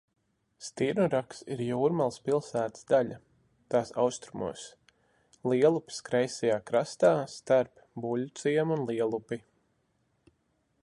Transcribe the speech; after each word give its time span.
Stirnurags 0.67 1.41
ir 1.55 1.59
Jūrmalas 1.65 2.15
pilsētas 2.29 2.87
daļa 2.91 3.17
tās 3.73 3.91
austrumos, 4.03 4.63
Lielupes 5.53 5.99
kreisajā 6.07 6.57
krastā 6.71 7.11
starp 7.35 7.85
Buļļuciemu 8.07 8.79
un 8.79 8.89
Lielupi. 8.93 9.39